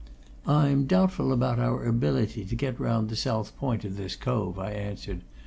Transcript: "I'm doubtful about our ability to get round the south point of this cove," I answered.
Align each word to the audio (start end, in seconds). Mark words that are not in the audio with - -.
"I'm 0.47 0.87
doubtful 0.87 1.31
about 1.31 1.59
our 1.59 1.85
ability 1.85 2.43
to 2.45 2.55
get 2.55 2.79
round 2.79 3.07
the 3.09 3.15
south 3.15 3.55
point 3.57 3.85
of 3.85 3.97
this 3.97 4.15
cove," 4.15 4.57
I 4.57 4.71
answered. 4.71 5.21